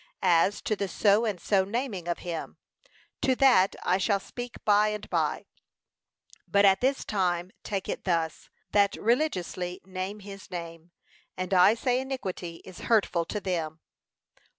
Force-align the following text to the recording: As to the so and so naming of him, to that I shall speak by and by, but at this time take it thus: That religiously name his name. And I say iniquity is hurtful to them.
As 0.23 0.63
to 0.63 0.75
the 0.75 0.87
so 0.87 1.25
and 1.25 1.39
so 1.39 1.63
naming 1.63 2.07
of 2.07 2.17
him, 2.25 2.57
to 3.21 3.35
that 3.35 3.75
I 3.83 3.99
shall 3.99 4.19
speak 4.19 4.55
by 4.65 4.87
and 4.87 5.07
by, 5.11 5.45
but 6.47 6.65
at 6.65 6.81
this 6.81 7.05
time 7.05 7.51
take 7.61 7.87
it 7.87 8.03
thus: 8.03 8.49
That 8.71 8.95
religiously 8.95 9.79
name 9.85 10.21
his 10.21 10.49
name. 10.49 10.89
And 11.37 11.53
I 11.53 11.75
say 11.75 11.99
iniquity 12.01 12.63
is 12.65 12.79
hurtful 12.89 13.25
to 13.25 13.39
them. 13.39 13.79